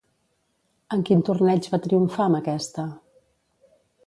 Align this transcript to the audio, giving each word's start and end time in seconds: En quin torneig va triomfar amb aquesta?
En 0.97 1.03
quin 1.09 1.21
torneig 1.27 1.69
va 1.75 1.81
triomfar 1.85 2.27
amb 2.27 2.39
aquesta? 2.41 2.87